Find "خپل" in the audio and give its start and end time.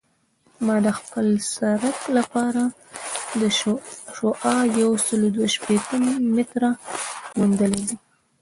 0.99-1.27